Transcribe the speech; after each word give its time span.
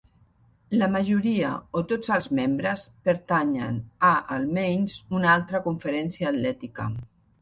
La 0.77 0.87
majoria 0.93 1.51
o 1.81 1.83
tots 1.91 2.09
els 2.15 2.27
membres 2.39 2.85
pertanyen 3.09 3.77
a 4.13 4.13
almenys 4.37 4.97
una 5.19 5.33
altra 5.35 5.63
conferència 5.69 6.33
atlètica. 6.35 6.89